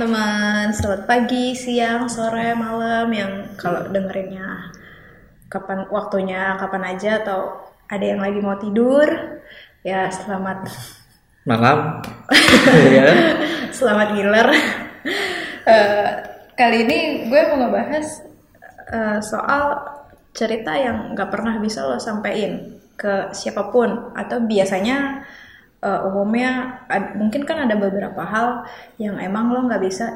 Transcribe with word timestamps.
teman-teman, 0.00 0.72
selamat 0.72 1.04
pagi, 1.04 1.52
siang, 1.52 2.08
sore, 2.08 2.56
malam 2.56 3.12
yang 3.12 3.52
kalau 3.60 3.84
dengerinnya 3.84 4.72
kapan 5.52 5.84
waktunya 5.92 6.56
kapan 6.56 6.96
aja 6.96 7.20
atau 7.20 7.68
ada 7.84 8.00
yang 8.08 8.16
lagi 8.16 8.40
mau 8.40 8.56
tidur 8.56 9.04
ya 9.84 10.08
selamat 10.08 10.72
malam. 11.44 12.00
Ya 12.96 13.12
selamat 13.76 14.16
giler 14.16 14.48
Eh, 15.68 16.08
kali 16.56 16.88
ini 16.88 17.28
gue 17.28 17.40
mau 17.52 17.68
ngebahas 17.68 18.24
eh, 18.96 19.20
soal 19.20 19.84
cerita 20.32 20.80
yang 20.80 21.12
nggak 21.12 21.28
pernah 21.28 21.60
bisa 21.60 21.84
lo 21.84 22.00
sampein 22.00 22.80
ke 22.96 23.36
siapa 23.36 23.68
pun 23.68 24.16
atau 24.16 24.40
biasanya 24.48 25.28
eh, 25.80 26.00
umumnya 26.04 26.50
ad- 26.86 27.16
mungkin 27.16 27.42
kan 27.42 27.64
ada 27.64 27.74
beberapa 27.74 28.20
hal 28.22 28.68
yang 28.96 29.16
emang 29.18 29.48
lo 29.48 29.64
nggak 29.64 29.80
bisa 29.80 30.06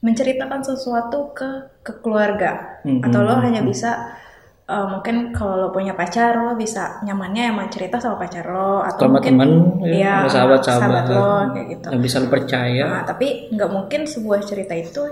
menceritakan 0.00 0.64
sesuatu 0.64 1.36
ke 1.36 1.48
ke 1.80 1.92
keluarga. 2.00 2.80
Mhm. 2.80 3.04
atau 3.04 3.20
lo 3.20 3.36
hanya 3.36 3.60
bisa 3.60 4.16
eh, 4.64 4.86
mungkin 4.88 5.36
kalau 5.36 5.58
lo 5.58 5.68
punya 5.68 5.92
pacar 5.92 6.32
lo 6.32 6.56
bisa 6.56 7.02
nyamannya 7.02 7.52
emang 7.52 7.68
cerita 7.68 8.00
sama 8.00 8.16
pacar 8.16 8.46
lo 8.46 8.80
atau 8.80 9.04
sama 9.04 9.20
mungkin 9.20 9.36
temen 9.36 9.50
Iya, 9.84 10.24
ya, 10.24 10.30
sahabat 10.30 10.60
sahabat 10.64 11.04
sahabat 11.04 11.04
lo 11.10 11.28
kayak 11.52 11.66
gitu. 11.68 11.86
Yang 11.92 12.02
bisa 12.02 12.16
lo 12.16 12.26
percaya. 12.28 12.86
Nah, 12.88 13.02
tapi 13.04 13.28
nggak 13.52 13.70
mungkin 13.70 14.00
sebuah 14.06 14.40
cerita 14.40 14.72
itu 14.72 15.02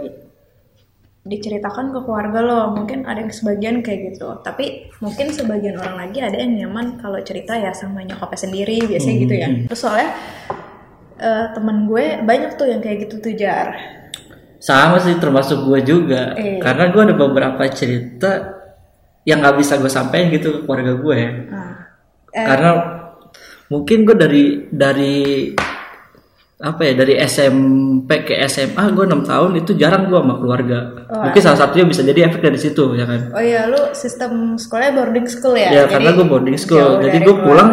diceritakan 1.28 1.92
ke 1.92 2.00
keluarga 2.02 2.40
lo. 2.40 2.60
Mungkin 2.72 3.04
ada 3.04 3.20
yang 3.20 3.30
sebagian 3.30 3.84
kayak 3.84 4.16
gitu. 4.16 4.40
Tapi 4.40 4.88
mungkin 4.98 5.28
sebagian 5.30 5.76
orang 5.76 6.08
lagi 6.08 6.18
ada 6.18 6.34
yang 6.34 6.56
nyaman 6.56 6.96
kalau 6.96 7.20
cerita 7.20 7.54
ya 7.54 7.70
sama 7.70 8.02
nyokapnya 8.02 8.40
sendiri, 8.48 8.82
biasanya 8.84 9.16
gitu 9.22 9.34
ya. 9.36 9.48
Hmm. 9.48 9.64
Terus 9.68 9.80
soalnya 9.80 10.08
eh, 11.18 11.46
temen 11.52 11.84
gue 11.84 12.04
banyak 12.22 12.50
tuh 12.54 12.66
yang 12.66 12.80
kayak 12.80 13.06
gitu 13.06 13.20
tuh 13.20 13.34
jar. 13.34 13.76
sama 14.58 14.98
sih 14.98 15.14
termasuk 15.22 15.62
gue 15.62 15.86
juga 15.86 16.34
Eh. 16.34 16.58
karena 16.58 16.90
gue 16.90 16.98
ada 16.98 17.14
beberapa 17.14 17.62
cerita 17.70 18.58
yang 19.22 19.38
nggak 19.38 19.54
bisa 19.54 19.78
gue 19.78 19.86
sampaikan 19.86 20.34
gitu 20.34 20.50
ke 20.50 20.58
keluarga 20.66 20.98
gue 20.98 21.18
Nah, 21.46 21.74
eh, 22.34 22.42
karena 22.42 22.70
mungkin 23.68 24.02
gue 24.02 24.16
dari 24.18 24.44
dari 24.66 25.16
apa 26.58 26.90
ya 26.90 26.92
dari 26.98 27.14
SMP 27.22 28.26
ke 28.26 28.34
SMA 28.50 28.82
gue 28.90 29.06
enam 29.06 29.22
tahun 29.22 29.62
itu 29.62 29.78
jarang 29.78 30.10
gue 30.10 30.18
sama 30.18 30.34
keluarga. 30.42 31.06
Oh, 31.06 31.22
mungkin 31.22 31.38
salah 31.38 31.58
satunya 31.62 31.86
bisa 31.86 32.02
jadi 32.02 32.26
efek 32.26 32.42
dari 32.42 32.58
situ 32.58 32.98
ya 32.98 33.06
kan? 33.06 33.30
Oh 33.30 33.42
iya 33.42 33.70
lu 33.70 33.78
sistem 33.94 34.58
sekolahnya 34.58 34.92
boarding 34.98 35.26
school 35.30 35.54
ya? 35.54 35.70
ya 35.70 35.82
Jadi 35.86 35.92
karena 35.94 36.10
gue 36.18 36.26
boarding 36.26 36.58
school. 36.58 36.98
jadi 36.98 37.16
gue 37.22 37.36
pulang 37.38 37.70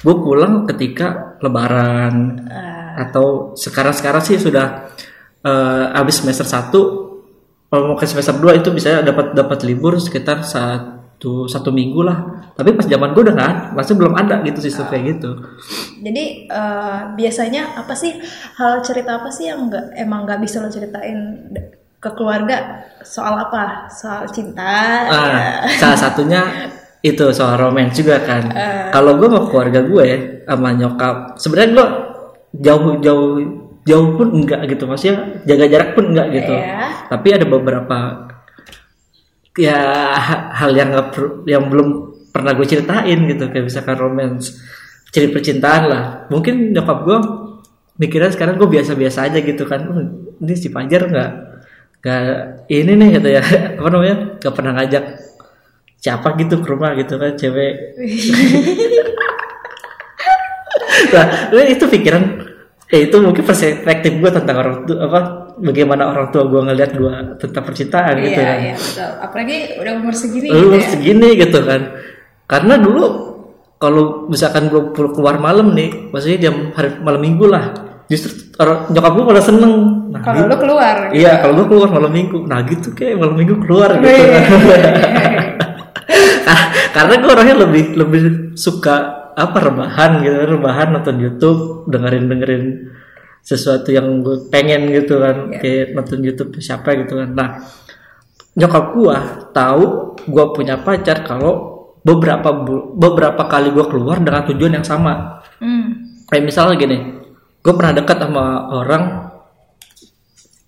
gue 0.00 0.16
pulang 0.16 0.52
ketika 0.70 1.36
lebaran. 1.42 2.14
Ah. 2.46 2.78
atau 3.06 3.56
sekarang 3.56 3.94
sekarang 3.96 4.20
sih 4.20 4.36
sudah 4.36 4.90
eh, 5.40 5.86
habis 5.94 6.20
semester 6.20 6.44
1 6.44 6.74
kalau 7.70 7.82
mau 7.86 7.96
ke 7.96 8.04
semester 8.04 8.34
2 8.34 8.60
itu 8.60 8.68
bisa 8.74 8.98
dapat 9.00 9.32
dapat 9.32 9.62
libur 9.62 9.96
sekitar 10.02 10.42
satu 11.20 11.44
satu 11.44 11.68
minggu 11.68 12.00
lah 12.00 12.16
tapi 12.56 12.72
pas 12.72 12.80
zaman 12.82 13.12
gue 13.12 13.28
udah 13.28 13.36
ada, 13.36 13.76
masih 13.76 13.92
belum 13.92 14.16
ada 14.16 14.40
gitu 14.40 14.56
sistem 14.58 14.88
kayak 14.88 15.04
gitu 15.14 15.36
Jadi 16.00 16.48
eh, 16.48 16.98
biasanya 17.12 17.76
apa 17.76 17.92
sih 17.92 18.16
hal 18.56 18.80
cerita 18.80 19.20
apa 19.20 19.28
sih 19.28 19.44
yang 19.46 19.68
nggak 19.68 20.00
emang 20.00 20.24
nggak 20.24 20.40
bisa 20.40 20.64
lo 20.64 20.72
ceritain 20.72 21.44
ke 21.94 22.08
keluarga 22.16 22.80
soal 23.04 23.36
apa? 23.36 23.84
Soal 23.92 24.24
cinta? 24.32 24.64
ah 25.04 25.28
ya. 25.28 25.76
salah 25.76 25.98
satunya 26.00 26.40
itu 27.00 27.28
soal 27.32 27.60
romance 27.60 28.00
juga 28.00 28.16
kan 28.20 28.48
Eh. 28.48 28.88
kalau 28.88 29.20
gue 29.20 29.28
sama 29.28 29.44
keluarga 29.44 29.80
gue 29.84 30.02
ya 30.02 30.18
sama 30.48 30.72
nyokap 30.72 31.36
sebenarnya 31.36 31.70
gue 31.70 31.86
jauh 32.58 32.96
jauh 32.98 33.28
jauh 33.84 34.08
pun 34.16 34.28
enggak 34.32 34.64
gitu 34.68 34.84
maksudnya 34.84 35.44
jaga 35.44 35.64
jarak 35.68 35.90
pun 35.92 36.16
enggak 36.16 36.32
gitu 36.32 36.52
Iya. 36.52 37.08
tapi 37.08 37.28
ada 37.30 37.44
beberapa 37.44 37.96
ya 39.58 39.78
ha- 40.14 40.46
hal 40.54 40.70
yang 40.76 40.90
per- 41.10 41.42
yang 41.46 41.66
belum 41.66 41.88
pernah 42.30 42.54
gue 42.54 42.66
ceritain 42.66 43.18
gitu 43.26 43.50
kayak 43.50 43.66
misalkan 43.66 43.96
romance 43.98 44.58
cerita 45.10 45.34
percintaan 45.38 45.82
lah. 45.90 46.02
Mungkin 46.30 46.70
nyokap 46.74 46.98
gue 47.06 47.18
mikirnya 48.00 48.30
sekarang 48.32 48.56
gue 48.56 48.68
biasa-biasa 48.70 49.26
aja 49.30 49.38
gitu 49.42 49.66
kan. 49.66 49.80
"Oh, 49.90 50.00
ini 50.40 50.54
si 50.54 50.70
Fajar 50.70 51.10
nggak 51.10 51.30
nggak 52.00 52.22
ini 52.70 52.92
nih 52.96 53.08
gitu 53.18 53.28
ya. 53.34 53.42
Apa 53.78 53.88
namanya? 53.90 54.16
Nggak 54.38 54.54
pernah 54.54 54.72
ngajak 54.78 55.04
siapa 56.00 56.28
gitu 56.40 56.54
ke 56.64 56.68
rumah 56.70 56.94
gitu 56.96 57.14
kan 57.20 57.34
cewek. 57.36 57.74
Nah 61.10 61.64
itu 61.66 61.84
pikiran 61.88 62.22
eh 62.90 63.06
itu 63.06 63.16
mungkin 63.22 63.42
perspektif 63.46 64.12
gue 64.18 64.30
tentang 64.34 64.56
orang 64.58 64.76
tua 64.82 64.98
apa 65.06 65.20
bagaimana 65.58 66.12
orang 66.12 66.30
tua 66.30 66.46
gue 66.46 66.60
ngeliat 66.62 66.90
gue 66.94 67.14
tentang 67.42 67.64
percintaan 67.66 68.14
gitu 68.22 68.38
Iya, 68.38 68.46
kan 68.46 68.58
iya, 68.62 68.74
betul. 68.78 69.10
Apalagi 69.24 69.56
udah 69.82 69.92
umur 69.98 70.14
segini 70.14 70.46
lu 70.52 70.70
gitu 70.70 70.78
ya. 70.78 70.86
segini 70.86 71.28
gitu 71.34 71.58
kan 71.66 71.80
karena 72.46 72.74
dulu 72.78 73.04
kalau 73.80 74.04
misalkan 74.28 74.68
gue 74.68 74.92
keluar 74.94 75.40
malam 75.40 75.72
nih 75.72 76.12
maksudnya 76.12 76.50
jam 76.50 76.70
hari 76.76 76.94
malam 77.00 77.20
minggu 77.24 77.48
lah 77.48 77.72
justru 78.10 78.52
orang 78.58 78.90
nyokap 78.90 79.12
gue 79.14 79.24
malah 79.24 79.44
seneng 79.44 79.74
nah, 80.10 80.20
Kalau 80.20 80.38
gitu. 80.42 80.50
lu 80.50 80.56
keluar 80.58 80.96
gitu. 81.08 81.14
iya 81.22 81.32
kalau 81.40 81.52
gue 81.56 81.66
keluar 81.70 81.88
malam 81.88 82.12
minggu 82.12 82.38
nah 82.44 82.60
gitu 82.66 82.88
kayak 82.92 83.16
malam 83.16 83.34
minggu 83.38 83.54
keluar 83.64 83.88
gitu 83.96 84.10
Wih. 84.10 84.26
karena 86.96 87.12
gue 87.22 87.30
orangnya 87.30 87.56
lebih 87.64 87.84
lebih 87.94 88.22
suka 88.58 88.96
apa 89.38 89.58
rebahan 89.62 90.20
gitu 90.26 90.36
rebahan 90.58 90.88
nonton 90.90 91.16
YouTube 91.22 91.86
dengerin 91.88 92.26
dengerin 92.28 92.64
sesuatu 93.40 93.88
yang 93.88 94.20
gue 94.20 94.46
pengen 94.48 94.88
gitu 94.88 95.18
kan 95.18 95.48
Iya. 95.48 95.58
kayak 95.58 95.86
nonton 95.92 96.20
YouTube 96.20 96.50
siapa 96.56 96.94
gitu 96.94 97.16
kan 97.16 97.28
nah 97.30 97.48
nyokap 98.52 98.84
gue 98.92 99.16
tahu 99.50 99.84
gue 100.22 100.44
punya 100.52 100.78
pacar 100.78 101.22
kalau 101.22 101.68
beberapa 102.00 102.50
beberapa 102.94 103.42
kali 103.44 103.70
gue 103.70 103.84
keluar 103.86 104.18
dengan 104.18 104.42
tujuan 104.44 104.72
yang 104.74 104.86
sama 104.86 105.38
Hmm. 105.56 106.16
kayak 106.26 106.44
misalnya 106.44 106.74
gini 106.74 106.98
gue 107.58 107.72
pernah 107.72 107.92
dekat 107.92 108.16
sama 108.18 108.44
orang 108.70 109.04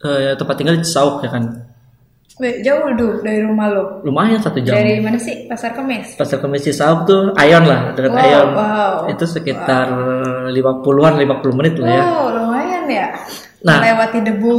eh, 0.01 0.35
tempat 0.35 0.55
tinggal 0.55 0.77
di 0.77 0.83
Cisauk 0.83 1.23
ya 1.23 1.31
kan 1.31 1.45
jauh 2.43 2.91
tuh 2.93 3.23
dari 3.23 3.39
rumah 3.41 3.71
lu. 3.71 3.83
lumayan 4.03 4.37
satu 4.37 4.59
jam 4.59 4.75
Dari 4.75 4.99
mana 4.99 5.15
sih? 5.15 5.47
Pasar 5.47 5.73
Kemis. 5.73 6.17
pasar 6.17 6.43
kemis 6.43 6.65
Cisauk 6.65 7.07
tuh 7.07 7.31
Ayon 7.39 7.63
lah 7.63 7.95
dekat 7.95 8.11
Wow, 8.11 8.19
Ayon 8.19 8.49
wow. 8.51 8.95
itu 9.07 9.25
sekitar 9.25 9.87
50-an 10.51 11.15
50 11.23 11.55
menit 11.55 11.75
lah 11.79 11.87
ya 11.87 12.03
Wow, 12.03 12.27
lumayan 12.83 12.87
ya. 12.91 13.07
Nah. 13.63 13.79
Melewati 13.79 14.19
debu, 14.27 14.53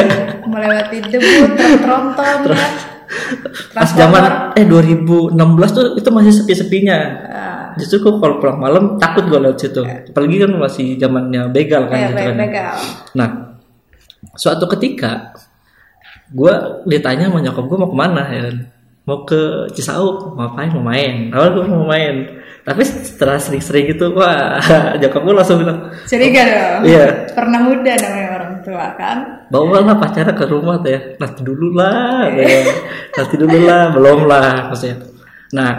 melewati 0.52 0.96
debu, 1.10 1.34
tronton 1.82 2.38
ya. 2.54 2.68
pas 3.76 3.90
zaman 3.94 4.56
eh 4.58 4.64
2016 4.66 5.36
tuh 5.70 5.84
itu 5.98 6.08
masih 6.10 6.32
sepi-sepinya. 6.34 6.98
Ah, 7.30 7.62
justru 7.78 8.00
gue 8.02 8.14
kalau 8.18 8.42
pulang 8.42 8.58
malam 8.58 8.84
takut 8.98 9.26
gue 9.28 9.38
lewat 9.38 9.58
situ. 9.60 9.82
Apalagi 9.84 10.36
kan 10.42 10.50
masih 10.56 10.86
zamannya 10.98 11.50
begal 11.52 11.86
kan 11.90 12.10
gitu 12.10 12.22
kan. 12.22 12.36
Begal. 12.38 12.74
nah 13.14 13.28
suatu 14.34 14.66
ketika 14.72 15.36
gue 16.32 16.54
ditanya 16.90 17.30
sama 17.30 17.38
nyokap 17.44 17.64
gue 17.70 17.78
mau 17.78 17.90
ke 17.92 17.96
mana 17.98 18.22
ya 18.32 18.40
kan 18.50 18.56
mau 19.04 19.28
ke 19.28 19.68
Cisauk 19.76 20.32
mau 20.32 20.48
ngapain 20.48 20.72
mau 20.72 20.84
main 20.88 21.28
awal 21.36 21.60
gue 21.60 21.64
mau 21.68 21.84
main 21.84 22.40
tapi 22.64 22.80
setelah 22.80 23.36
sering-sering 23.36 23.92
gitu 23.92 24.16
wah 24.16 24.56
nyokap 25.00 25.20
gue 25.20 25.34
langsung 25.36 25.60
bilang 25.60 25.92
Curiga 26.08 26.42
dong. 26.48 26.80
iya 26.88 27.28
Pernah 27.36 27.60
muda 27.60 27.92
namanya 28.00 28.28
orang 28.40 28.52
tua 28.64 28.86
kan. 28.96 29.18
bawa 29.52 29.84
lah 29.84 29.96
pacarnya 30.00 30.32
ke 30.32 30.48
rumah 30.48 30.80
tuh 30.80 30.96
ya 30.96 31.00
nanti 31.20 31.40
dulu 31.44 31.76
lah 31.76 32.32
ya. 32.32 32.64
nanti 33.12 33.34
dulu 33.36 33.58
lah 33.60 33.92
belum 33.92 34.20
lah 34.24 34.72
maksudnya 34.72 34.96
nah 35.52 35.70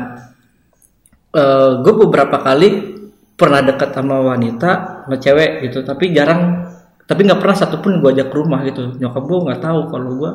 gue 1.81 1.93
beberapa 2.05 2.37
kali 2.39 2.95
pernah 3.35 3.59
dekat 3.59 3.91
sama 3.91 4.21
wanita 4.23 5.03
sama 5.03 5.17
cewek 5.19 5.67
gitu 5.67 5.83
tapi 5.83 6.15
jarang 6.15 6.71
tapi 7.05 7.27
nggak 7.27 7.41
pernah 7.41 7.57
satupun 7.57 7.99
gue 7.99 8.09
ajak 8.15 8.31
ke 8.31 8.35
rumah 8.37 8.63
gitu 8.63 8.95
nyokap 8.95 9.23
gue 9.27 9.39
nggak 9.49 9.61
tahu 9.61 9.79
kalau 9.91 10.09
gue 10.15 10.31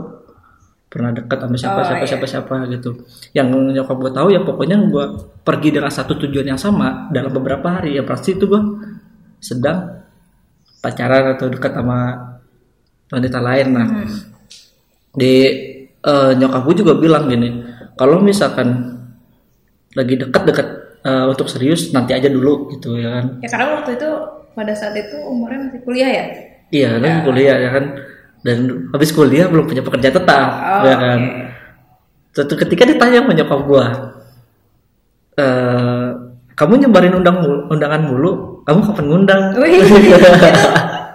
pernah 0.91 1.15
dekat 1.15 1.39
sama 1.39 1.55
siapa 1.55 1.81
Oh, 1.81 1.87
siapa 1.87 2.03
iya. 2.05 2.11
siapa 2.11 2.27
siapa 2.27 2.55
gitu. 2.67 2.91
Yang 3.31 3.47
nyokap 3.79 3.97
gue 4.03 4.13
tahu 4.13 4.29
ya 4.35 4.41
pokoknya 4.43 4.77
gue 4.91 5.05
pergi 5.47 5.69
dengan 5.71 5.93
satu 5.95 6.19
tujuan 6.27 6.51
yang 6.51 6.59
sama 6.59 7.07
dalam 7.15 7.31
beberapa 7.31 7.79
hari. 7.79 7.95
Ya 7.95 8.03
pasti 8.03 8.35
itu 8.35 8.51
gue 8.51 8.59
sedang 9.39 10.03
pacaran 10.83 11.39
atau 11.39 11.47
dekat 11.47 11.73
sama 11.79 11.99
wanita 13.15 13.39
lain. 13.39 13.67
Nah 13.71 13.87
di 15.15 15.35
eh, 16.03 16.31
nyokap 16.35 16.61
gue 16.67 16.75
juga 16.83 16.99
bilang 16.99 17.31
gini 17.31 17.63
kalau 17.95 18.19
misalkan 18.19 18.99
lagi 19.95 20.19
dekat-dekat 20.19 20.67
eh, 21.07 21.25
untuk 21.31 21.47
serius 21.47 21.95
nanti 21.95 22.19
aja 22.19 22.27
dulu 22.27 22.67
gitu 22.75 22.99
ya 22.99 23.15
kan. 23.15 23.25
Ya 23.39 23.49
karena 23.49 23.67
waktu 23.79 23.95
itu 23.95 24.11
pada 24.59 24.75
saat 24.75 24.99
itu 24.99 25.15
umurnya 25.23 25.71
masih 25.71 25.81
kuliah 25.87 26.11
ya. 26.11 26.25
iya 26.71 26.91
lagi 27.03 27.27
kuliah 27.27 27.57
ya 27.59 27.71
kan 27.75 27.85
dan 28.41 28.89
habis 28.93 29.13
kuliah 29.13 29.47
belum 29.49 29.69
punya 29.69 29.85
pekerjaan 29.85 30.17
tetap 30.17 30.49
Oh, 30.81 30.85
ya 30.89 30.97
kan? 30.97 31.19
suatu 32.31 32.55
ketika 32.57 32.89
ditanya 32.89 33.21
sama 33.21 33.33
nyokap 33.37 33.61
gue 33.67 33.85
eh 35.41 36.09
kamu 36.57 36.73
nyebarin 36.87 37.17
undang 37.17 37.41
undangan 37.73 38.05
mulu 38.05 38.61
kamu 38.69 38.81
kapan 38.93 39.05
ngundang? 39.09 39.43
Wih, 39.57 39.81
itu, 39.81 40.29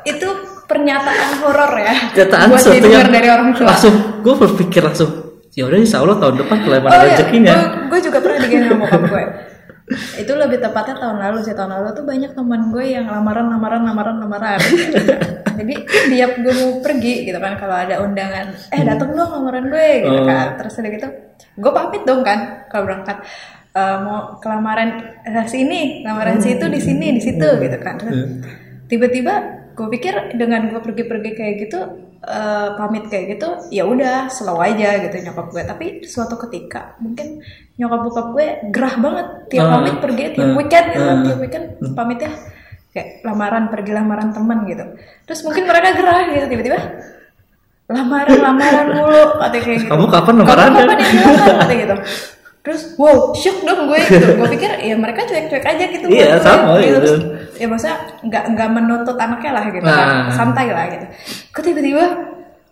itu 0.09 0.27
pernyataan 0.65 1.29
horor 1.45 1.71
ya. 1.77 1.93
Kenyataan 2.17 2.49
buat 2.49 2.65
didengar 2.65 3.05
dari 3.13 3.27
orang 3.29 3.53
tua. 3.53 3.69
langsung 3.69 3.93
gue 4.25 4.33
berpikir 4.33 4.81
langsung 4.81 5.09
ya 5.53 5.69
udah 5.69 5.77
insya 5.79 6.01
Allah 6.01 6.17
tahun 6.17 6.41
depan 6.41 6.57
kalau 6.65 6.75
emang 6.81 6.91
oh 6.91 6.97
iya. 6.97 7.07
rezekinya. 7.13 7.55
Gue 7.87 7.99
juga 8.01 8.17
pernah 8.19 8.37
digini 8.41 8.65
sama 8.65 8.77
bokap 8.89 9.01
gue 9.05 9.23
itu 10.17 10.33
lebih 10.33 10.57
tepatnya 10.57 10.97
tahun 10.97 11.17
lalu 11.21 11.37
sih. 11.45 11.53
Tahun 11.53 11.69
lalu 11.69 11.93
tuh 11.93 12.05
banyak 12.05 12.31
teman 12.33 12.73
gue 12.73 12.85
yang 12.89 13.05
lamaran 13.05 13.45
lamaran 13.49 13.81
lamaran 13.85 14.15
lamaran. 14.17 14.59
Jadi 15.55 15.73
tiap 16.11 16.31
gue 16.41 16.53
mau 16.57 16.71
pergi 16.81 17.29
gitu 17.29 17.37
kan 17.39 17.55
kalau 17.55 17.75
ada 17.77 18.03
undangan 18.03 18.51
eh 18.73 18.81
datang 18.83 19.13
dong 19.13 19.29
lamaran 19.29 19.69
gue 19.69 19.87
gitu 20.03 20.19
Oh. 20.21 20.25
kan. 20.25 20.57
Terus 20.57 20.73
udah 20.81 20.91
gitu 20.91 21.07
gue 21.55 21.71
pamit 21.71 22.01
dong 22.03 22.21
kan 22.25 22.67
kalau 22.67 22.83
berangkat. 22.89 23.17
Eh, 23.75 23.97
mau 24.07 24.39
ke 24.39 24.47
lamaran 24.47 24.89
eh, 25.27 25.47
sini 25.47 26.01
lamaran 26.01 26.39
situ 26.39 26.65
di 26.71 26.79
sini 26.79 27.11
di 27.13 27.21
situ 27.21 27.47
gitu 27.59 27.77
kan. 27.79 27.99
Hmm. 28.01 28.39
tiba-tiba 28.85 29.33
gue 29.75 29.87
pikir 29.91 30.37
dengan 30.39 30.69
gue 30.71 30.77
pergi-pergi 30.79 31.31
kayak 31.35 31.53
gitu 31.67 31.79
eh, 32.25 32.69
pamit 32.73 33.05
kayak 33.05 33.37
gitu 33.37 33.47
ya 33.69 33.85
udah 33.85 34.27
slow 34.27 34.57
aja 34.57 34.97
gitu 34.99 35.15
nyokap 35.21 35.47
gue 35.49 35.63
tapi 35.63 35.85
suatu 36.03 36.35
ketika 36.41 36.97
mungkin 36.97 37.45
nyokap 37.77 38.01
bokap 38.01 38.27
gue 38.33 38.47
gerah 38.73 38.95
banget 38.97 39.27
tiap 39.49 39.65
Ah, 39.65 39.71
pamit 39.79 39.95
pergi 40.01 40.23
tiap 40.33 40.49
ah, 40.49 40.55
weekend 40.57 40.85
gitu 40.91 41.05
ah. 41.05 41.17
tiap 41.21 41.39
weekend 41.39 41.65
pamitnya 41.93 42.31
kayak 42.89 43.07
lamaran 43.21 43.67
pergi 43.67 43.91
lamaran 43.91 44.29
teman 44.31 44.63
gitu 44.65 44.85
terus 45.23 45.43
mungkin 45.43 45.63
mereka 45.67 45.87
gerah 45.99 46.21
gitu 46.31 46.45
tiba-tiba 46.47 46.79
lamaran 47.85 48.39
lamaran 48.41 48.87
mulu 48.97 49.23
katanya 49.37 49.61
kayak 49.61 49.77
gitu 49.77 49.89
Kamu 49.93 50.05
kapan 50.09 50.33
lamaran? 50.41 50.71
kamu 50.73 50.79
kapan 50.81 50.97
yang 50.97 51.13
lamaran 51.21 51.75
gitu 51.77 51.95
terus 52.65 52.81
wow 52.95 53.29
shock 53.31 53.61
dong 53.61 53.85
gue 53.85 53.99
gitu 54.01 54.25
gue 54.41 54.49
pikir 54.51 54.71
ya 54.81 54.95
mereka 54.95 55.21
cuek-cuek 55.23 55.61
aja 55.63 55.85
gitu 55.85 56.05
Iya, 56.07 56.27
gue, 56.31 56.41
sama 56.41 56.81
gitu. 56.81 56.97
Terus, 56.97 57.13
ya 57.55 57.65
maksudnya 57.65 57.97
nggak 58.21 58.43
nggak 58.51 58.69
menuntut 58.71 59.15
anaknya 59.15 59.51
lah 59.53 59.65
gitu 59.69 59.85
kan 59.85 60.07
Nah. 60.25 60.33
santai 60.33 60.67
lah 60.67 60.85
gitu 60.89 61.05
kok 61.51 61.61
tiba-tiba 61.61 62.03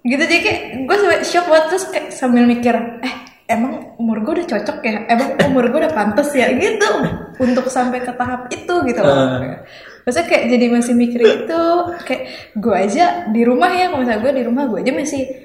gitu 0.03 0.19
jadi 0.19 0.41
kayak 0.41 0.59
gue 0.83 0.95
sampai 0.97 1.19
shock 1.21 1.45
banget 1.45 1.65
terus 1.69 1.85
kayak 1.87 2.07
sambil 2.09 2.43
mikir 2.43 2.73
eh 2.99 3.15
emang 3.45 3.93
umur 3.95 4.19
gue 4.19 4.33
udah 4.35 4.47
cocok 4.49 4.77
ya 4.81 5.05
emang 5.05 5.29
umur 5.43 5.69
gue 5.69 5.79
udah 5.79 5.93
pantas 5.93 6.33
ya 6.33 6.49
gitu 6.49 6.89
untuk 7.37 7.67
sampai 7.67 7.99
ke 7.99 8.11
tahap 8.11 8.49
itu 8.49 8.73
gitu 8.83 8.99
loh 8.99 9.13
Ah. 9.13 9.61
maksudnya 10.03 10.25
kayak 10.25 10.43
jadi 10.49 10.65
masih 10.69 10.93
mikir 10.93 11.21
itu 11.21 11.61
kayak 12.01 12.23
gue 12.51 12.75
aja 12.75 13.05
di 13.29 13.41
rumah 13.41 13.69
ya 13.69 13.87
kalau 13.87 14.01
misalnya 14.01 14.21
gue 14.21 14.31
di 14.33 14.43
rumah 14.43 14.63
gue 14.65 14.79
aja 14.79 14.91
masih 14.91 15.42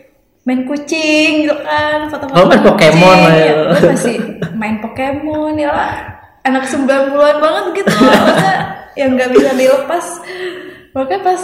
main 0.48 0.64
kucing 0.64 1.44
gitu 1.44 1.52
kan 1.60 2.08
foto-foto 2.08 2.40
Oh, 2.40 2.48
main 2.48 2.64
Pokemon 2.64 3.16
lah 3.20 3.34
ya. 3.36 3.52
gue 3.68 3.92
masih 3.92 4.16
main 4.56 4.80
Pokemon 4.80 5.54
ya. 5.54 5.68
Lah 5.68 5.92
anak 6.40 6.64
90-an 6.64 7.04
banget 7.36 7.64
gitu. 7.76 7.92
Maksudnya 7.92 8.54
yang 8.96 9.12
nggak 9.12 9.28
bisa 9.28 9.50
dilepas. 9.52 10.06
Makanya 10.96 11.20
pas 11.22 11.42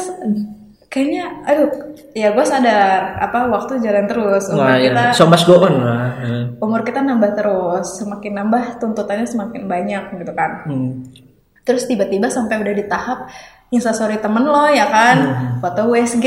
kayaknya 0.89 1.25
aduh 1.43 1.69
ya 2.15 2.31
gue 2.31 2.45
sadar 2.47 3.19
apa 3.19 3.45
waktu 3.47 3.77
jalan 3.79 4.07
terus. 4.07 4.49
Umur 4.49 4.65
Wah, 4.65 4.79
kita 4.79 5.03
ya. 5.05 5.13
so 5.13 5.27
must 5.27 5.45
go 5.45 5.61
on 5.61 5.75
lah 5.77 6.17
umur 6.63 6.81
kita 6.81 7.03
nambah 7.03 7.35
terus 7.35 8.01
semakin 8.01 8.41
nambah 8.41 8.81
tuntutannya 8.81 9.29
semakin 9.29 9.69
banyak 9.69 10.05
gitu 10.17 10.33
kan. 10.33 10.65
Hmm. 10.65 11.05
terus 11.61 11.85
tiba-tiba 11.85 12.29
sampai 12.29 12.61
udah 12.61 12.73
di 12.73 12.85
tahap 12.85 13.29
instastory 13.69 14.17
temen 14.17 14.45
lo 14.45 14.69
ya 14.69 14.85
kan? 14.87 15.17
Hmm. 15.19 15.53
foto 15.59 15.89
USG 15.91 16.25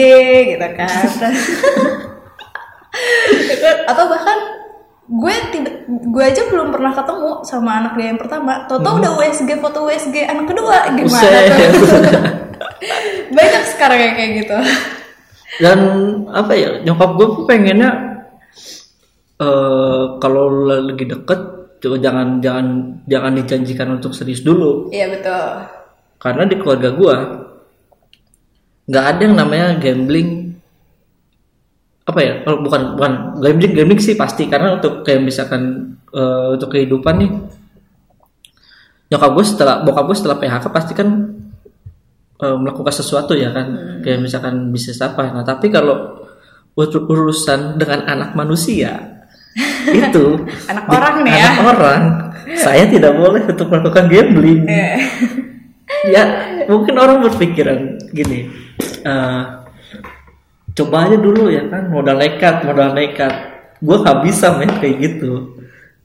gitu 0.51 0.67
kan 0.73 0.89
atau 3.87 4.05
bahkan 4.11 4.39
gue 5.07 5.35
tidak 5.55 5.87
gue 5.87 6.23
aja 6.23 6.43
belum 6.51 6.75
pernah 6.75 6.91
ketemu 6.91 7.31
sama 7.47 7.79
anak 7.79 7.93
dia 7.95 8.07
yang 8.11 8.19
pertama. 8.19 8.67
Toto 8.67 8.99
udah 8.99 9.11
USG 9.15 9.49
foto 9.63 9.87
USG 9.87 10.27
anak 10.27 10.51
kedua. 10.51 10.91
Gimana 10.91 11.39
Hmm. 11.47 11.71
Tuh? 11.71 11.91
Banyak 13.37 13.63
sekarang 13.71 13.99
yang 13.99 14.13
kayak 14.19 14.31
gitu. 14.43 14.57
Dan 15.63 15.79
apa 16.29 16.53
ya 16.53 16.69
nyokap 16.83 17.09
gue 17.15 17.27
tuh 17.33 17.43
pengennya 17.47 17.91
eh 19.37 20.03
kalau 20.19 20.65
lagi 20.65 21.05
deket 21.05 21.39
coba 21.77 21.95
jangan 22.01 22.41
jangan 22.41 22.67
jangan 23.07 23.31
dijanjikan 23.37 23.89
untuk 23.95 24.11
serius 24.11 24.43
dulu. 24.43 24.91
Iya 24.91 25.07
betul. 25.13 25.47
Karena 26.19 26.43
di 26.49 26.55
keluarga 26.59 26.89
gue 26.91 27.15
nggak 28.87 29.05
ada 29.05 29.21
yang 29.23 29.35
namanya 29.35 29.67
gambling 29.79 30.46
apa 32.07 32.19
ya 32.23 32.33
kalau 32.47 32.63
bukan 32.63 32.95
bukan 32.95 33.11
gambling 33.43 33.73
gambling 33.75 33.99
sih 33.99 34.15
pasti. 34.15 34.47
Karena 34.47 34.79
untuk 34.79 35.03
kayak 35.03 35.21
misalkan 35.21 35.93
eh, 36.15 36.47
untuk 36.55 36.71
kehidupan 36.71 37.15
nih 37.19 37.31
nyokap 39.07 39.31
gue 39.35 39.45
setelah 39.47 39.75
bokap 39.87 40.03
gue 40.07 40.17
setelah 40.19 40.37
PHK 40.39 40.65
pasti 40.71 40.93
kan 40.95 41.07
eh, 42.39 42.57
melakukan 42.57 42.93
sesuatu 42.95 43.35
ya 43.35 43.51
kan. 43.51 43.99
Kayak 44.03 44.19
misalkan 44.23 44.71
bisnis 44.71 45.03
apa. 45.03 45.35
Nah 45.35 45.43
tapi 45.43 45.67
kalau 45.67 46.23
ur- 46.79 47.05
urusan 47.11 47.75
dengan 47.75 48.07
anak 48.07 48.37
manusia 48.39 49.19
itu 49.91 50.47
anak 50.69 50.85
di- 50.85 50.93
orang 50.95 51.15
nih 51.25 51.33
ya. 51.33 51.43
anak 51.49 51.65
orang 51.75 52.01
saya 52.55 52.83
tidak 52.87 53.17
boleh 53.19 53.43
untuk 53.43 53.67
melakukan 53.67 54.05
gambling. 54.07 54.63
Eh, 54.63 54.99
ya 56.07 56.23
mungkin 56.69 56.95
orang 56.95 57.19
berpikiran 57.25 57.99
gini 58.13 58.47
eh, 59.03 59.43
coba 60.77 61.09
aja 61.09 61.17
dulu 61.17 61.49
ya 61.49 61.65
kan 61.65 61.89
modal 61.89 62.21
nekat 62.21 62.61
modal 62.61 62.93
nekat 62.93 63.33
gue 63.81 63.97
nggak 63.97 64.19
bisa 64.21 64.53
main 64.57 64.73
kayak 64.77 64.95
gitu 65.01 65.57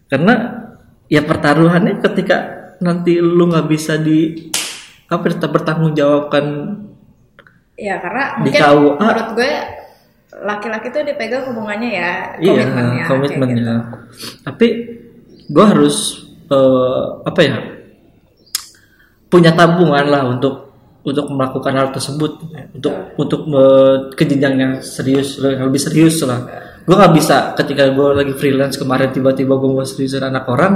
karena 0.08 0.64
ya 1.12 1.20
pertaruhannya 1.20 2.00
ketika 2.00 2.36
nanti 2.80 3.20
lu 3.20 3.52
nggak 3.52 3.68
bisa 3.68 4.00
di 4.00 4.48
apa 5.12 5.28
bertanggung 5.28 5.92
jawabkan 5.92 6.44
ya 7.76 8.00
karena 8.00 8.40
Di 8.40 8.48
mungkin 8.48 8.60
KUA. 8.64 8.92
menurut 8.96 9.28
gue 9.36 9.52
laki-laki 10.32 10.86
tuh 10.88 11.02
dipegang 11.04 11.44
hubungannya 11.52 11.90
ya 11.92 12.12
iya 12.40 12.64
komitmennya 12.64 13.04
komitmennya 13.08 13.60
gitu. 13.60 13.96
tapi 14.48 14.66
gue 15.52 15.64
harus 15.68 15.96
eh, 16.48 17.04
apa 17.28 17.40
ya 17.44 17.56
punya 19.28 19.52
tabungan 19.52 20.06
lah 20.08 20.22
untuk 20.32 20.71
untuk 21.02 21.26
melakukan 21.34 21.72
hal 21.74 21.88
tersebut 21.90 22.32
untuk 22.78 22.94
untuk 23.18 23.40
me- 23.50 24.14
ke 24.14 24.22
jenjang 24.22 24.54
yang 24.58 24.72
serius 24.78 25.38
yang 25.42 25.66
lebih 25.66 25.82
serius 25.82 26.22
lah 26.22 26.40
gue 26.82 26.94
nggak 26.94 27.14
bisa 27.14 27.54
ketika 27.58 27.90
gue 27.90 28.08
lagi 28.14 28.34
freelance 28.34 28.78
kemarin 28.78 29.10
tiba-tiba 29.10 29.54
gue 29.54 29.70
mau 29.70 29.86
seriusin 29.86 30.22
anak 30.22 30.46
orang 30.46 30.74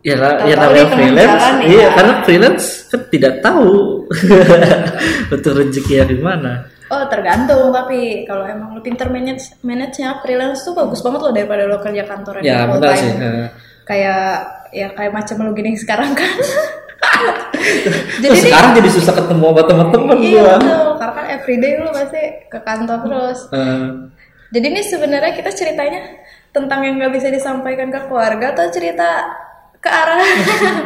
ya 0.00 0.16
lah 0.16 0.48
ya 0.48 0.54
namanya 0.56 0.86
freelance 0.88 1.32
jalan 1.36 1.54
ya. 1.60 1.68
iya 1.68 1.86
karena 1.92 2.12
freelance 2.24 2.66
kan 2.88 3.00
tidak 3.12 3.34
tahu 3.44 4.04
untuk 5.34 5.52
rezeki 5.56 5.92
yang 6.00 6.08
gimana 6.08 6.52
Oh 6.90 7.06
tergantung 7.06 7.70
tapi 7.70 8.26
kalau 8.26 8.42
emang 8.50 8.74
lu 8.74 8.82
pinter 8.82 9.06
manage 9.06 9.54
manage 9.62 10.02
nya 10.02 10.18
freelance 10.18 10.66
tuh 10.66 10.74
bagus 10.74 10.98
banget 11.06 11.22
loh 11.22 11.30
daripada 11.30 11.62
lo 11.70 11.78
kerja 11.78 12.02
kantoran 12.02 12.42
ya 12.42 12.66
full 12.66 12.82
benar 12.82 12.90
time. 12.90 12.98
sih 12.98 13.12
eh. 13.14 13.48
Kayak 13.86 14.26
ya 14.74 14.86
kayak 14.98 15.12
macam 15.14 15.36
lu 15.38 15.54
gini 15.54 15.78
sekarang 15.78 16.18
kan. 16.18 16.34
Terus 18.20 18.20
Jadi 18.20 18.36
nih, 18.36 18.42
sekarang 18.48 18.70
jadi 18.76 18.88
susah 18.92 19.14
ketemu 19.16 19.46
sama 19.52 19.62
teman-teman 19.64 20.16
iya 20.20 20.40
gua. 20.40 20.54
betul 20.56 20.88
karena 21.00 21.12
kan 21.16 21.26
everyday 21.32 21.72
lu 21.80 21.90
pasti 21.92 22.22
ke 22.48 22.58
kantor 22.60 22.98
terus. 23.04 23.38
Eh, 23.52 23.86
Jadi 24.50 24.66
ini 24.66 24.80
sebenarnya 24.82 25.32
kita 25.36 25.50
ceritanya 25.54 26.00
tentang 26.50 26.80
yang 26.82 26.98
nggak 26.98 27.14
bisa 27.14 27.28
disampaikan 27.30 27.88
ke 27.94 28.00
keluarga 28.10 28.50
atau 28.52 28.66
cerita 28.74 29.30
ke 29.80 29.88
arah 29.88 30.20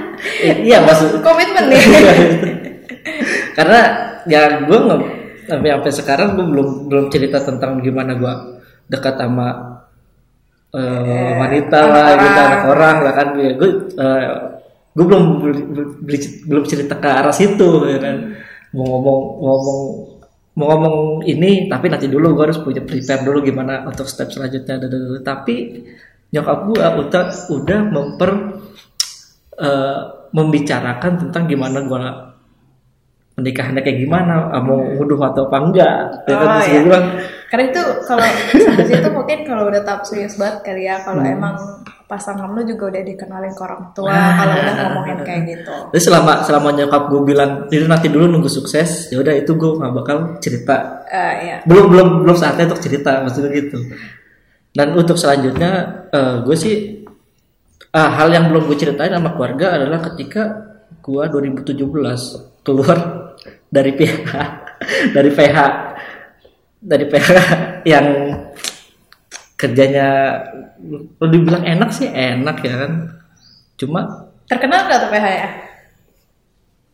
iya 0.68 0.78
maksud 0.84 1.18
komitmen 1.26 1.66
nih. 1.72 1.82
karena 3.58 3.80
ya 4.30 4.62
gue 4.62 4.78
nggak 4.78 5.00
sampai 5.50 5.68
sampai 5.74 5.92
sekarang 5.92 6.28
gue 6.38 6.46
belum 6.46 6.68
belum 6.88 7.04
cerita 7.10 7.42
tentang 7.42 7.82
gimana 7.82 8.14
gue 8.14 8.34
dekat 8.86 9.18
sama 9.18 9.48
eh, 10.76 11.32
wanita 11.42 11.78
anak 11.80 11.90
lah 11.90 12.14
gitu 12.22 12.40
anak 12.40 12.62
orang 12.70 12.96
lah 13.02 13.12
kan 13.16 13.26
gue 13.34 13.48
gue 13.58 13.70
gue 14.94 15.04
belum 15.04 15.24
beli- 16.06 16.42
belum 16.46 16.64
cerita 16.64 16.94
ke 16.96 17.08
arah 17.10 17.34
situ 17.34 17.90
ya 17.90 17.98
kan 17.98 18.16
mau 18.74 18.86
ngomong 18.86 19.20
mau 19.42 19.54
ngomong 19.58 19.80
mau 20.54 20.66
ngomong 20.70 20.96
ini 21.26 21.66
tapi 21.66 21.90
nanti 21.90 22.06
dulu 22.06 22.38
gue 22.38 22.44
harus 22.46 22.62
punya 22.62 22.78
prepare 22.78 23.26
dulu 23.26 23.42
gimana 23.42 23.82
untuk 23.84 24.06
step 24.06 24.30
selanjutnya 24.30 24.78
dadadada. 24.78 25.18
tapi 25.26 25.82
nyokap 26.30 26.58
gue 26.70 26.78
udah 26.78 27.24
udah 27.50 27.80
memper 27.90 28.30
eh, 29.58 29.98
membicarakan 30.30 31.12
tentang 31.26 31.46
gimana 31.46 31.78
gue 31.82 32.00
pernikahannya 33.34 33.82
kayak 33.82 33.98
gimana 33.98 34.54
ah, 34.54 34.62
mau 34.62 34.78
nguduh 34.78 35.18
atau 35.34 35.50
apa 35.50 35.58
enggak 35.58 35.96
ya 36.22 36.34
kan 36.38 36.46
Oh, 36.46 36.54
Terus 36.54 36.70
iya. 36.70 36.80
bilang 36.86 37.06
Karena 37.50 37.64
itu 37.70 37.82
kalau 38.06 38.26
situ 38.86 39.08
mungkin 39.10 39.38
kalau 39.46 39.62
udah 39.70 39.82
tahap 39.82 40.02
serius 40.06 40.34
banget 40.38 40.62
kali 40.62 40.86
ya 40.86 41.02
kalau 41.02 41.22
emang 41.22 41.54
pasangan 42.04 42.52
lu 42.52 42.60
juga 42.68 42.92
udah 42.92 43.02
dikenalin 43.02 43.52
ke 43.56 43.62
orang 43.64 43.82
tua 43.96 44.12
kalau 44.12 44.54
udah 44.60 44.74
ngomongin 44.76 45.18
kayak 45.24 45.42
gitu. 45.48 45.74
Jadi 45.96 46.02
selama 46.04 46.32
selama 46.44 46.68
nyokap 46.76 47.02
gue 47.08 47.20
bilang 47.24 47.50
itu 47.72 47.84
nanti 47.88 48.12
dulu 48.12 48.28
nunggu 48.28 48.50
sukses 48.52 49.08
ya 49.08 49.16
udah 49.24 49.32
itu 49.32 49.56
gue 49.56 49.70
nggak 49.80 49.92
bakal 49.92 50.16
cerita 50.38 51.06
Eh 51.08 51.32
ya. 51.48 51.56
belum 51.64 51.84
belum 51.88 52.08
belum 52.28 52.36
saatnya 52.36 52.68
untuk 52.72 52.82
cerita 52.84 53.24
maksudnya 53.24 53.50
gitu 53.56 53.78
dan 54.74 54.92
untuk 54.98 55.16
selanjutnya 55.16 55.70
eh, 56.10 56.36
gue 56.44 56.56
sih 56.58 56.76
ah, 57.94 58.10
hal 58.20 58.28
yang 58.34 58.50
belum 58.50 58.66
gue 58.68 58.76
ceritain 58.76 59.14
sama 59.14 59.32
keluarga 59.32 59.78
adalah 59.78 60.02
ketika 60.12 60.42
gue 61.00 61.24
2017 61.30 61.78
keluar 62.66 62.98
dari 63.70 63.92
PH 63.94 64.30
dari 65.16 65.30
PH 65.30 65.56
dari 66.84 67.04
PH 67.08 67.28
yang 67.88 68.06
kerjanya 69.64 70.08
lo 71.16 71.26
dibilang 71.26 71.64
enak 71.64 71.88
sih 71.88 72.06
enak 72.06 72.60
ya 72.60 72.74
kan 72.78 72.92
cuma 73.74 74.00
Terkenal 74.44 74.84
nggak 74.84 74.98
tuh 75.00 75.08
PH 75.08 75.26
ya? 75.26 75.48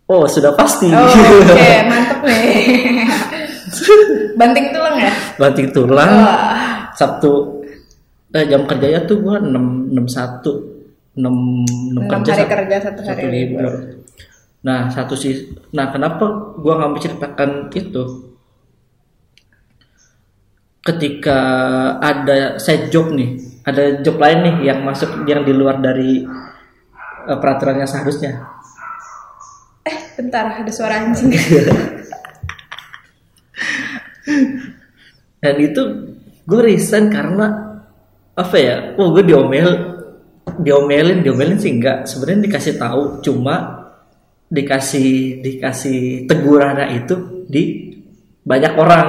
oh 0.06 0.22
sudah 0.24 0.54
pasti 0.54 0.86
Oh, 0.86 1.02
oke, 1.02 1.70
mantep 1.90 2.18
nih. 2.22 2.46
Banting 4.38 4.70
tulang 4.70 4.96
ya? 4.96 5.12
banting 5.36 5.68
tulang 5.70 6.10
Wah. 6.16 6.90
Sabtu 6.92 7.62
eh, 8.30 8.44
jam 8.44 8.62
kerjanya 8.64 9.02
tuh 9.02 9.18
gua 9.18 9.38
enam 9.38 9.86
enam 9.86 10.06
satu 10.06 10.52
enam 11.14 11.66
enam 11.90 12.02
kerja 12.06 12.30
hari 12.32 12.40
satu- 12.40 12.52
kerja, 12.52 12.76
satu 12.80 13.00
hari 13.02 13.24
libur. 13.28 13.72
Nah 14.60 14.86
satu 14.86 15.14
sih, 15.14 15.34
nah 15.70 15.90
kenapa 15.90 16.26
gua 16.54 16.78
nggak 16.78 16.92
menceritakan 16.92 17.50
itu? 17.72 18.02
Ketika 20.80 21.38
ada 22.00 22.56
side 22.56 22.88
job 22.88 23.12
nih, 23.12 23.36
ada 23.68 24.00
job 24.00 24.16
lain 24.16 24.38
nih 24.48 24.72
yang 24.72 24.80
masuk 24.80 25.28
yang 25.28 25.44
di 25.44 25.52
luar 25.52 25.76
dari 25.76 26.24
eh, 27.28 27.38
peraturan 27.38 27.84
yang 27.84 27.90
seharusnya. 27.90 28.40
Eh, 29.84 30.16
bentar, 30.16 30.60
ada 30.60 30.72
suara 30.72 31.04
anjing. 31.04 31.32
Dan 35.40 35.56
itu 35.56 35.82
gue 36.44 36.60
resign 36.60 37.08
karena 37.08 37.76
apa 38.36 38.56
ya? 38.56 38.96
Oh 39.00 39.12
gue 39.12 39.24
diomel, 39.24 39.68
diomelin, 40.60 41.24
diomelin 41.24 41.56
sih 41.60 41.72
enggak. 41.76 42.04
Sebenarnya 42.08 42.48
dikasih 42.48 42.74
tahu, 42.76 43.02
cuma 43.24 43.80
dikasih 44.50 45.40
dikasih 45.44 46.26
tegurannya 46.28 47.04
itu 47.04 47.44
di 47.48 47.92
banyak 48.44 48.72
orang. 48.76 49.08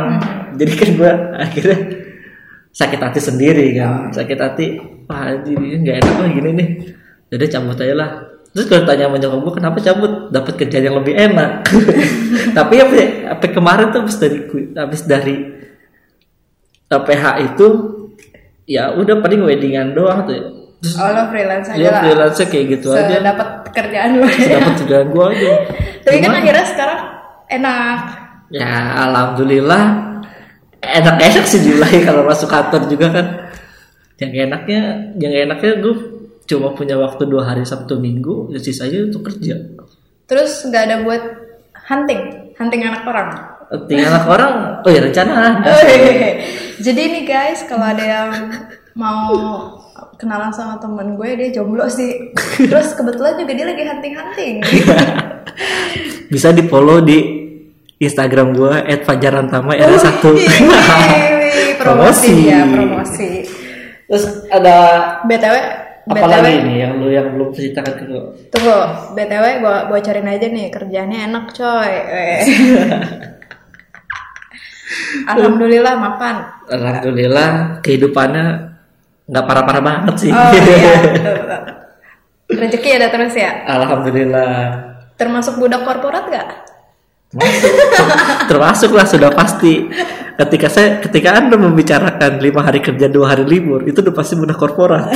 Jadi 0.55 0.71
kan 0.75 0.89
gue 0.95 1.11
akhirnya 1.37 1.77
sakit 2.71 2.99
hati 2.99 3.19
sendiri 3.19 3.65
kan, 3.75 4.09
sakit 4.11 4.39
hati. 4.39 4.65
Wah 5.05 5.31
ini 5.35 5.81
nggak 5.81 5.97
enak 5.99 6.15
lah 6.17 6.29
gini 6.29 6.49
nih. 6.55 6.69
Jadi 7.31 7.45
cabut 7.47 7.75
aja 7.75 7.95
lah. 7.95 8.09
Terus 8.51 8.67
kalau 8.67 8.83
tanya 8.83 9.07
sama 9.07 9.15
nyokap 9.15 9.39
gue 9.39 9.53
kenapa 9.55 9.77
cabut? 9.79 10.11
Dapat 10.27 10.53
kerjaan 10.59 10.85
yang 10.85 10.97
lebih 10.99 11.15
enak. 11.15 11.51
Tapi 12.57 12.75
apa, 12.83 12.93
ya, 12.95 13.07
apa 13.31 13.45
kemarin 13.47 13.95
tuh 13.95 14.03
habis 14.03 14.17
dari 14.19 14.37
habis 14.75 15.01
dari 15.07 15.35
PH 16.91 17.23
itu 17.47 17.67
ya 18.67 18.91
udah 18.91 19.23
paling 19.23 19.47
weddingan 19.47 19.95
doang 19.95 20.27
tuh. 20.27 20.35
Terus 20.81 20.97
Oh, 20.97 21.07
lo 21.07 21.29
freelance 21.29 21.69
aja 21.69 21.77
dia 21.77 21.91
lah. 21.93 22.01
freelance 22.03 22.41
kayak 22.43 22.65
gitu 22.75 22.87
aja. 22.91 23.15
Dapat 23.21 23.47
kerjaan 23.71 24.09
lu. 24.17 24.25
Dapat 24.27 24.73
kerjaan 24.83 25.07
gue 25.13 25.25
aja. 25.31 25.53
Tapi 26.01 26.15
kan 26.17 26.27
Cuma, 26.27 26.37
akhirnya 26.41 26.65
sekarang 26.67 26.99
enak. 27.47 27.99
ya 28.51 28.67
alhamdulillah 29.07 29.83
enak-enak 30.81 31.45
sih 31.45 31.61
jumlahnya 31.61 32.01
kalau 32.09 32.25
masuk 32.25 32.49
kantor 32.49 32.89
juga 32.89 33.07
kan. 33.13 33.27
Yang 34.21 34.33
enaknya, 34.49 34.81
yang 35.17 35.33
enaknya 35.49 35.81
gue 35.81 35.95
cuma 36.45 36.73
punya 36.77 36.97
waktu 36.97 37.25
dua 37.25 37.53
hari 37.53 37.65
Sabtu 37.65 37.97
Minggu, 37.97 38.53
ya 38.53 38.59
sisanya 38.61 39.09
untuk 39.09 39.29
kerja. 39.29 39.57
Terus 40.29 40.61
nggak 40.69 40.83
ada 40.89 40.95
buat 41.01 41.23
hunting, 41.89 42.53
hunting 42.57 42.81
anak 42.85 43.03
orang. 43.07 43.29
Tinggal 43.87 44.13
anak 44.13 44.25
orang, 44.27 44.53
oh 44.85 44.91
ya 44.91 45.01
rencana 45.01 45.33
ada. 45.33 45.69
Wih. 45.87 46.43
Jadi 46.77 47.01
nih 47.17 47.23
guys, 47.25 47.65
kalau 47.65 47.87
ada 47.87 48.03
yang 48.03 48.29
mau 48.93 49.33
kenalan 50.21 50.53
sama 50.53 50.77
temen 50.77 51.17
gue, 51.17 51.29
dia 51.33 51.49
jomblo 51.49 51.89
sih. 51.89 52.29
Terus 52.69 52.93
kebetulan 52.93 53.41
juga 53.41 53.51
dia 53.57 53.65
lagi 53.65 53.83
hunting-hunting. 53.89 54.55
Bisa 56.29 56.53
di 56.53 56.61
follow 56.69 57.01
di 57.01 57.40
Instagram 58.01 58.57
gue 58.57 58.73
@fajarantama 59.05 59.77
R1. 59.77 60.25
Wih, 60.33 60.49
promosi 61.81 62.49
ya, 62.49 62.65
promosi. 62.65 63.45
Terus 64.09 64.49
ada 64.49 64.77
BTW, 65.29 65.55
apa 66.09 66.15
BTW, 66.17 66.33
lagi 66.33 66.53
nih 66.65 66.77
yang 66.81 66.91
lu 66.97 67.13
yang 67.13 67.29
belum 67.29 67.53
ceritakan 67.53 67.93
ke 67.93 68.03
gue? 68.09 68.23
tunggu, 68.49 68.79
BTW 69.13 69.45
gue 69.61 69.77
bocorin 69.93 70.27
aja 70.33 70.47
nih, 70.49 70.73
kerjaannya 70.73 71.19
enak 71.29 71.45
coy. 71.53 71.93
Weh. 72.09 72.41
Alhamdulillah 75.37 75.93
mapan. 75.95 76.35
Alhamdulillah 76.67 77.79
kehidupannya 77.85 78.45
nggak 79.29 79.45
parah-parah 79.45 79.83
banget 79.85 80.15
sih. 80.27 80.31
Oh 80.33 80.51
iya, 80.51 80.93
betul, 81.05 81.35
betul. 81.37 81.61
Rezeki 82.51 82.89
ada 82.99 83.07
terus 83.13 83.37
ya. 83.37 83.63
Alhamdulillah. 83.63 84.55
Termasuk 85.15 85.61
budak 85.61 85.85
korporat 85.85 86.27
gak? 86.27 86.70
Masuk. 87.31 87.73
Termasuk 88.51 88.91
lah 88.91 89.07
sudah 89.07 89.31
pasti. 89.31 89.87
Ketika 90.35 90.67
saya 90.67 90.99
ketika 90.99 91.37
anda 91.37 91.55
membicarakan 91.55 92.41
lima 92.41 92.65
hari 92.65 92.81
kerja 92.81 93.07
dua 93.07 93.35
hari 93.35 93.45
libur 93.45 93.85
itu 93.85 94.01
udah 94.03 94.15
pasti 94.15 94.33
mudah 94.35 94.57
korporat. 94.57 95.13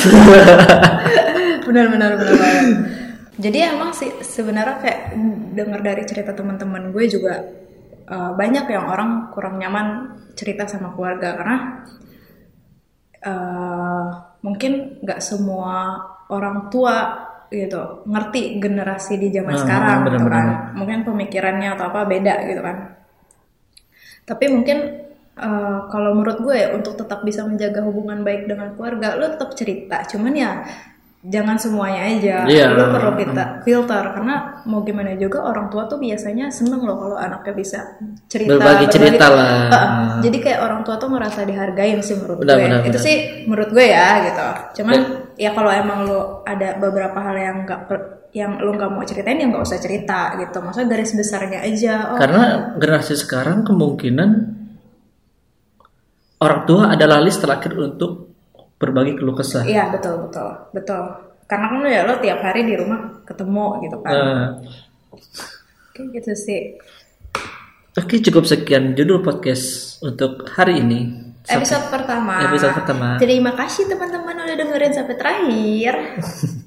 benar 1.65 1.85
benar 1.91 2.11
benar 2.15 2.35
banget. 2.37 2.67
Jadi 3.35 3.57
emang 3.67 3.91
sih 3.91 4.11
sebenarnya 4.23 4.79
kayak 4.79 4.99
dengar 5.51 5.83
dari 5.83 6.03
cerita 6.07 6.31
teman-teman 6.31 6.95
gue 6.95 7.03
juga 7.11 7.43
uh, 8.07 8.31
banyak 8.31 8.63
yang 8.69 8.85
orang 8.87 9.27
kurang 9.35 9.59
nyaman 9.59 10.15
cerita 10.39 10.63
sama 10.71 10.95
keluarga 10.95 11.35
karena 11.35 11.57
uh, 13.27 14.05
mungkin 14.39 15.03
nggak 15.03 15.19
semua 15.19 15.99
orang 16.31 16.71
tua 16.71 17.24
gitu 17.47 18.05
ngerti 18.05 18.57
generasi 18.57 19.17
di 19.17 19.29
zaman 19.29 19.53
Ah, 19.53 19.59
sekarang 19.59 19.97
gitu 19.99 20.05
benar-benar. 20.07 20.31
kan. 20.31 20.47
Mungkin 20.75 20.99
pemikirannya 21.03 21.69
atau 21.73 21.85
apa 21.89 21.99
beda 22.03 22.33
gitu 22.45 22.61
kan. 22.61 22.77
Tapi 24.25 24.45
mungkin 24.49 24.77
uh, 25.37 25.85
kalau 25.87 26.17
menurut 26.17 26.41
gue 26.41 26.55
ya 26.55 26.67
untuk 26.73 26.97
tetap 26.97 27.21
bisa 27.21 27.45
menjaga 27.45 27.81
hubungan 27.81 28.25
baik 28.25 28.49
dengan 28.49 28.73
keluarga, 28.73 29.13
lo 29.13 29.29
tetap 29.29 29.53
cerita. 29.53 30.01
Cuman 30.07 30.33
ya 30.33 30.51
jangan 31.25 31.57
semuanya 31.57 32.05
aja. 32.05 32.37
Iya. 32.45 32.73
Lo 32.73 32.89
perlu 32.89 33.13
kita 33.15 33.61
filter 33.61 34.13
karena 34.13 34.61
mau 34.65 34.81
gimana 34.81 35.13
juga 35.13 35.41
orang 35.41 35.69
tua 35.69 35.85
tuh 35.85 35.97
biasanya 35.97 36.49
seneng 36.49 36.81
loh 36.81 36.97
kalau 36.97 37.17
anaknya 37.17 37.53
bisa 37.53 37.79
cerita. 38.25 38.57
Berbagi 38.57 38.85
cerita 38.89 39.25
lah. 39.29 39.49
Heeh. 39.69 40.09
Jadi 40.25 40.37
kayak 40.41 40.59
orang 40.61 40.81
tua 40.81 40.97
tuh 40.97 41.09
ngerasa 41.09 41.45
dihargain 41.45 42.01
sih 42.01 42.17
menurut 42.17 42.41
Benar, 42.41 42.57
gue. 42.57 42.65
benar, 42.65 42.79
Itu 42.81 42.97
benar. 42.97 43.05
sih 43.05 43.15
menurut 43.45 43.69
gue 43.69 43.85
ya 43.85 44.09
gitu. 44.25 44.47
Cuman 44.81 44.99
ya 45.35 45.51
kalau 45.51 45.71
emang 45.71 46.07
lo 46.07 46.41
ada 46.47 46.75
beberapa 46.79 47.19
hal 47.19 47.35
yang 47.35 47.57
nggak 47.67 47.81
yang 48.35 48.59
lo 48.59 48.75
nggak 48.75 48.91
mau 48.91 49.03
ceritain 49.07 49.39
ya 49.39 49.47
nggak 49.47 49.63
usah 49.63 49.79
cerita 49.79 50.35
gitu. 50.39 50.57
Maksudnya 50.59 50.87
garis 50.91 51.11
besarnya 51.15 51.59
aja. 51.63 51.93
Oh, 52.11 52.19
Karena 52.19 52.75
generasi 52.75 53.15
sekarang 53.15 53.63
kemungkinan 53.63 54.29
orang 56.43 56.61
tua 56.67 56.91
adalah 56.91 57.23
list 57.23 57.39
terakhir 57.39 57.71
untuk 57.79 58.35
berbagi 58.75 59.15
keluh 59.15 59.35
kesah. 59.39 59.63
Iya 59.63 59.87
betul 59.91 60.27
betul 60.27 60.49
betul. 60.75 61.03
Karena 61.45 61.65
kan 61.71 61.79
ya 61.87 62.01
lo 62.03 62.13
tiap 62.19 62.39
hari 62.43 62.67
di 62.67 62.73
rumah 62.75 63.23
ketemu 63.23 63.65
gitu 63.87 63.97
kan. 64.03 64.11
Eh, 64.11 64.45
Kayak 65.95 66.07
gitu 66.19 66.31
sih. 66.35 66.61
Oke 67.95 68.19
cukup 68.19 68.43
sekian 68.43 68.99
judul 68.99 69.23
podcast 69.23 69.95
untuk 70.03 70.43
hari 70.51 70.83
ini. 70.83 71.31
Episode 71.45 71.85
pertama. 71.93 72.41
Episode 72.49 72.73
pertama. 72.73 73.07
Terima 73.21 73.51
kasih 73.53 73.85
teman-teman 73.85 74.35
udah 74.41 74.55
dengerin 74.57 74.93
sampai 74.93 75.15
terakhir. 75.15 75.93